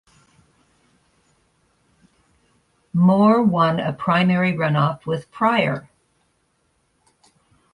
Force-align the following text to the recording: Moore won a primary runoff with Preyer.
Moore 2.91 3.43
won 3.43 3.79
a 3.79 3.93
primary 3.93 4.53
runoff 4.53 5.05
with 5.05 5.29
Preyer. 5.31 5.89